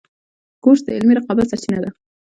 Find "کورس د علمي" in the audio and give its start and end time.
0.63-1.13